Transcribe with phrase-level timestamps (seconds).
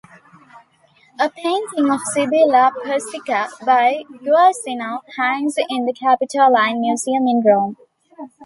[1.19, 7.77] A painting of Sibilla Persica by Guercino hangs in the Capitoline Museum in Rome.